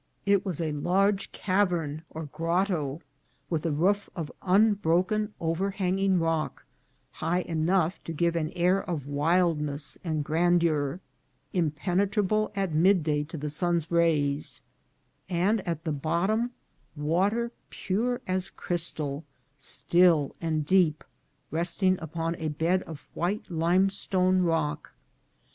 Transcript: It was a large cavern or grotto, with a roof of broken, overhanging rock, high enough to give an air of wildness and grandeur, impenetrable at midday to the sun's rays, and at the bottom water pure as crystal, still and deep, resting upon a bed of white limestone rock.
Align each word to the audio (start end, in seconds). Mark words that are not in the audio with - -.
It 0.25 0.43
was 0.43 0.59
a 0.59 0.71
large 0.71 1.31
cavern 1.31 2.01
or 2.09 2.25
grotto, 2.25 3.01
with 3.51 3.63
a 3.67 3.71
roof 3.71 4.09
of 4.15 4.31
broken, 4.81 5.31
overhanging 5.39 6.17
rock, 6.17 6.65
high 7.11 7.41
enough 7.41 8.03
to 8.05 8.11
give 8.11 8.35
an 8.35 8.49
air 8.55 8.81
of 8.81 9.05
wildness 9.05 9.99
and 10.03 10.23
grandeur, 10.25 11.01
impenetrable 11.53 12.51
at 12.55 12.73
midday 12.73 13.23
to 13.25 13.37
the 13.37 13.51
sun's 13.51 13.91
rays, 13.91 14.63
and 15.29 15.61
at 15.67 15.83
the 15.83 15.91
bottom 15.91 16.49
water 16.95 17.51
pure 17.69 18.21
as 18.25 18.49
crystal, 18.49 19.23
still 19.59 20.35
and 20.41 20.65
deep, 20.65 21.03
resting 21.51 21.95
upon 22.01 22.33
a 22.39 22.47
bed 22.47 22.81
of 22.87 23.07
white 23.13 23.51
limestone 23.51 24.41
rock. 24.41 24.93